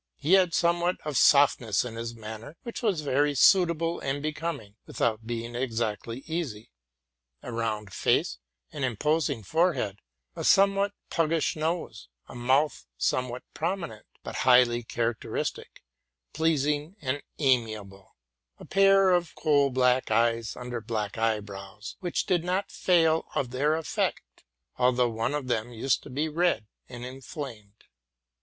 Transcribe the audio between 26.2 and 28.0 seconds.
red and inflamed.